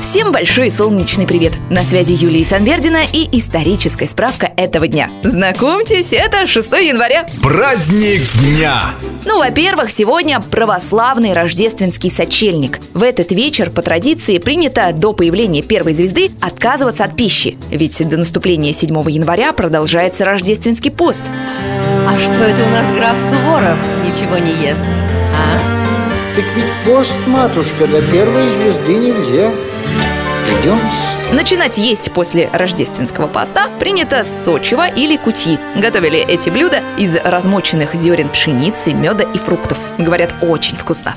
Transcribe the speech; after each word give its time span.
Всем 0.00 0.30
большой 0.30 0.70
солнечный 0.70 1.26
привет! 1.26 1.54
На 1.70 1.82
связи 1.82 2.12
Юлия 2.12 2.44
Санвердина 2.44 3.00
и 3.12 3.28
историческая 3.36 4.06
справка 4.06 4.52
этого 4.56 4.86
дня. 4.86 5.10
Знакомьтесь, 5.22 6.12
это 6.12 6.46
6 6.46 6.70
января. 6.72 7.26
Праздник 7.42 8.22
дня! 8.34 8.94
Ну, 9.24 9.38
во-первых, 9.38 9.90
сегодня 9.90 10.40
православный 10.40 11.32
рождественский 11.32 12.10
сочельник. 12.10 12.78
В 12.94 13.02
этот 13.02 13.32
вечер 13.32 13.70
по 13.70 13.82
традиции 13.82 14.38
принято 14.38 14.92
до 14.92 15.12
появления 15.12 15.62
первой 15.62 15.94
звезды 15.94 16.30
отказываться 16.40 17.04
от 17.04 17.16
пищи. 17.16 17.56
Ведь 17.70 18.06
до 18.08 18.18
наступления 18.18 18.72
7 18.72 18.94
января 19.10 19.52
продолжается 19.52 20.24
рождественский 20.24 20.90
пост. 20.90 21.24
А 22.06 22.18
что 22.20 22.32
это 22.32 22.62
у 22.62 22.70
нас 22.70 22.86
граф 22.94 23.18
Суворов 23.18 23.78
ничего 24.04 24.38
не 24.38 24.52
ест? 24.64 24.88
Так 26.36 26.44
ведь 26.54 26.66
пост, 26.84 27.16
матушка, 27.26 27.86
до 27.86 28.02
первой 28.02 28.50
звезды 28.50 28.92
нельзя. 28.92 29.50
Ждем. 30.44 30.78
Начинать 31.32 31.78
есть 31.78 32.12
после 32.12 32.50
рождественского 32.52 33.26
поста 33.26 33.70
принято 33.80 34.22
с 34.22 34.44
сочева 34.44 34.86
или 34.86 35.16
кути. 35.16 35.58
Готовили 35.76 36.18
эти 36.18 36.50
блюда 36.50 36.82
из 36.98 37.16
размоченных 37.16 37.94
зерен 37.94 38.28
пшеницы, 38.28 38.92
меда 38.92 39.24
и 39.24 39.38
фруктов. 39.38 39.78
Говорят, 39.96 40.34
очень 40.42 40.76
вкусно. 40.76 41.14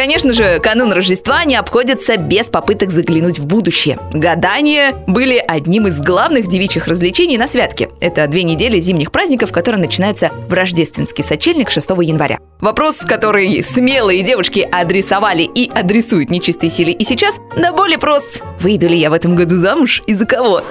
Конечно 0.00 0.32
же, 0.32 0.60
канун 0.60 0.94
Рождества 0.94 1.44
не 1.44 1.56
обходится 1.56 2.16
без 2.16 2.48
попыток 2.48 2.90
заглянуть 2.90 3.38
в 3.38 3.44
будущее. 3.44 3.98
Гадания 4.14 4.92
были 5.06 5.36
одним 5.36 5.88
из 5.88 6.00
главных 6.00 6.48
девичьих 6.48 6.86
развлечений 6.86 7.36
на 7.36 7.46
святке. 7.46 7.90
Это 8.00 8.26
две 8.26 8.44
недели 8.44 8.80
зимних 8.80 9.12
праздников, 9.12 9.52
которые 9.52 9.78
начинаются 9.78 10.30
в 10.48 10.54
рождественский 10.54 11.22
сочельник 11.22 11.70
6 11.70 11.90
января. 12.00 12.38
Вопрос, 12.60 12.96
который 13.02 13.62
смелые 13.62 14.22
девушки 14.22 14.66
адресовали 14.72 15.42
и 15.42 15.70
адресуют 15.70 16.30
нечистой 16.30 16.70
силе 16.70 16.94
и 16.94 17.04
сейчас, 17.04 17.38
да 17.58 17.70
более 17.70 17.98
прост. 17.98 18.42
Выйду 18.60 18.88
ли 18.88 18.96
я 18.96 19.08
в 19.08 19.14
этом 19.14 19.34
году 19.36 19.56
замуж 19.56 20.02
и 20.06 20.14
за 20.14 20.26
кого? 20.26 20.62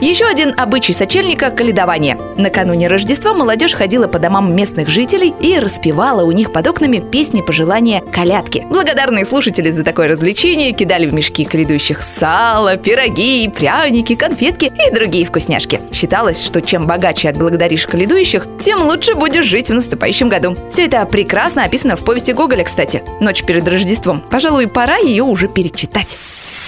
Еще 0.00 0.24
один 0.24 0.54
обычай 0.56 0.92
сочельника– 0.92 1.50
каледование. 1.56 2.18
Накануне 2.36 2.88
Рождества 2.88 3.34
молодежь 3.34 3.74
ходила 3.74 4.08
по 4.08 4.18
домам 4.18 4.56
местных 4.56 4.88
жителей 4.88 5.32
и 5.40 5.58
распевала 5.58 6.24
у 6.24 6.32
них 6.32 6.52
под 6.52 6.66
окнами 6.66 6.98
песни 6.98 7.42
пожелания 7.42 8.00
колядки. 8.00 8.66
Благодарные 8.68 9.24
слушатели 9.24 9.70
за 9.70 9.84
такое 9.84 10.08
развлечение 10.08 10.72
кидали 10.72 11.06
в 11.06 11.14
мешки 11.14 11.44
каледущих 11.44 12.02
сало, 12.02 12.78
пироги, 12.78 13.48
пряники, 13.48 14.14
конфетки 14.14 14.72
и 14.88 14.92
другие 14.92 15.26
вкусняшки. 15.26 15.80
Считалось, 15.92 16.44
что 16.44 16.62
чем 16.62 16.86
богаче 16.86 17.28
отблагодаришь 17.28 17.86
каледующих, 17.86 18.46
тем 18.60 18.82
лучше 18.82 19.14
будешь 19.14 19.44
жить 19.44 19.68
в 19.68 19.74
наступающем 19.74 20.30
году. 20.30 20.56
Все 20.70 20.86
это 20.86 21.04
прекрасно 21.04 21.64
описано 21.64 21.94
в 21.94 22.04
повести 22.04 22.32
Гоголя, 22.32 22.64
кстати. 22.64 23.04
«Ночь 23.20 23.44
перед 23.44 23.68
Рождеством». 23.68 24.22
Пожалуй, 24.30 24.66
пора 24.66 24.96
ее 24.96 25.24
уже 25.24 25.46
перечитать. 25.46 26.16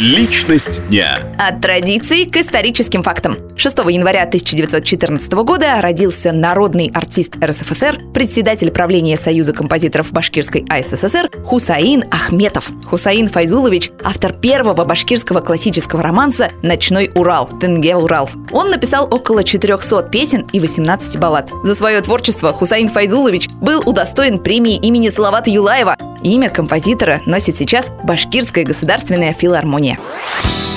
Личность 0.00 0.82
дня. 0.88 1.18
От 1.36 1.60
традиций 1.60 2.24
к 2.24 2.38
историческим 2.38 3.02
фактам. 3.02 3.36
6 3.56 3.80
января 3.90 4.22
1914 4.22 5.30
года 5.44 5.78
родился 5.82 6.32
народный 6.32 6.90
артист 6.94 7.36
РСФСР, 7.44 8.00
председатель 8.14 8.70
правления 8.70 9.18
Союза 9.18 9.52
композиторов 9.52 10.10
Башкирской 10.10 10.64
АССР 10.70 11.28
Хусаин 11.44 12.04
Ахметов. 12.10 12.70
Хусаин 12.86 13.28
Файзулович– 13.28 13.90
автор 14.02 14.32
первого 14.32 14.86
башкирского 14.86 15.42
классического 15.42 16.02
романса 16.02 16.50
«Ночной 16.62 17.10
Урал» 17.14 17.50
Тенге 17.60 17.96
Урал. 17.96 18.30
Он 18.52 18.70
написал 18.70 19.06
около 19.12 19.44
400 19.44 20.04
песен 20.04 20.46
и 20.50 20.60
18 20.60 21.20
баллад. 21.20 21.50
За 21.62 21.74
свое 21.74 22.00
творчество 22.00 22.54
Хусаин 22.54 22.88
Файзулович 22.88 23.50
был 23.60 23.82
удостоен 23.84 24.38
премии 24.38 24.76
имени 24.76 25.10
Салавата 25.10 25.50
Юлаева. 25.50 25.98
Имя 26.22 26.50
композитора 26.50 27.22
носит 27.26 27.56
сейчас 27.56 27.90
Башкирская 28.02 28.64
государственная 28.64 29.32
филармония. 29.32 29.98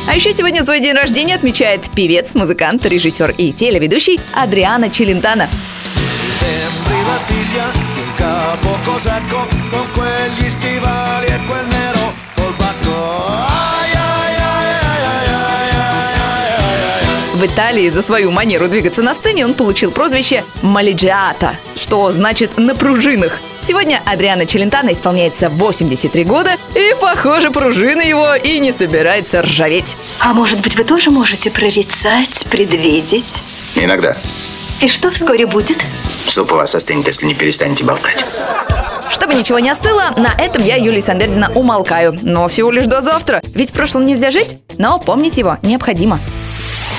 А 0.07 0.15
еще 0.15 0.33
сегодня 0.33 0.63
свой 0.63 0.79
день 0.79 0.93
рождения 0.93 1.35
отмечает 1.35 1.81
певец, 1.95 2.35
музыкант, 2.35 2.85
режиссер 2.85 3.35
и 3.37 3.51
телеведущий 3.51 4.19
Адриана 4.33 4.89
Челентано. 4.89 5.49
В 17.43 17.45
Италии 17.45 17.89
за 17.89 18.01
свою 18.01 18.31
манеру 18.31 18.69
двигаться 18.69 19.01
на 19.01 19.13
сцене 19.13 19.43
он 19.43 19.53
получил 19.53 19.91
прозвище 19.91 20.45
«Малиджиата», 20.61 21.57
что 21.75 22.09
значит 22.09 22.57
«на 22.57 22.73
пружинах». 22.73 23.37
Сегодня 23.59 24.01
Адриана 24.05 24.45
Челентано 24.45 24.93
исполняется 24.93 25.49
83 25.49 26.23
года, 26.23 26.51
и, 26.73 26.95
похоже, 27.01 27.51
пружина 27.51 27.99
его 27.99 28.33
и 28.35 28.59
не 28.59 28.71
собирается 28.71 29.41
ржаветь. 29.41 29.97
А 30.21 30.33
может 30.33 30.61
быть, 30.61 30.77
вы 30.77 30.85
тоже 30.85 31.11
можете 31.11 31.51
прорицать, 31.51 32.45
предвидеть? 32.49 33.43
Иногда. 33.75 34.15
И 34.79 34.87
что 34.87 35.11
вскоре 35.11 35.45
будет? 35.45 35.79
Суп 36.25 36.53
у 36.53 36.55
вас 36.55 36.73
остынет, 36.75 37.07
если 37.07 37.25
не 37.25 37.33
перестанете 37.33 37.83
болтать. 37.83 38.23
Чтобы 39.09 39.33
ничего 39.33 39.59
не 39.59 39.69
остыло, 39.69 40.13
на 40.15 40.33
этом 40.41 40.63
я, 40.63 40.77
Юлия 40.77 41.01
Сандердина, 41.01 41.51
умолкаю. 41.53 42.17
Но 42.21 42.47
всего 42.47 42.71
лишь 42.71 42.85
до 42.85 43.01
завтра. 43.01 43.41
Ведь 43.53 43.71
в 43.71 43.73
прошлом 43.73 44.05
нельзя 44.05 44.31
жить, 44.31 44.59
но 44.77 44.97
помнить 44.97 45.37
его 45.37 45.57
необходимо. 45.61 46.21